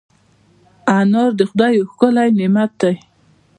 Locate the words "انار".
0.97-1.31